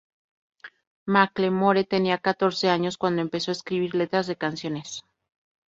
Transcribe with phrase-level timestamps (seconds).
[1.05, 5.03] Macklemore tenía catorce años cuando empezó a escribir letras de canciones.